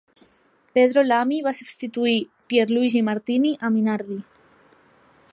Pedro 0.77 1.01
Lamy 1.09 1.37
va 1.47 1.51
substituir 1.57 2.15
Pierluigi 2.53 3.03
Martini 3.11 3.51
a 3.69 3.71
Minardi. 3.75 4.17